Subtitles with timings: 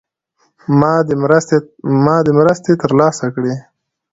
[2.15, 3.53] مادي مرستي تر لاسه کړي.